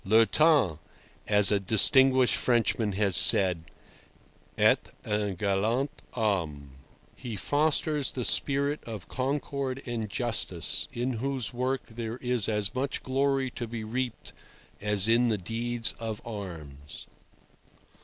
[0.03, 0.79] "Le temps,"
[1.27, 3.61] as a distinguished Frenchman has said,
[4.57, 6.71] "est un galant homme."
[7.15, 13.03] He fosters the spirit of concord and justice, in whose work there is as much
[13.03, 14.33] glory to be reaped
[14.81, 17.05] as in the deeds of arms.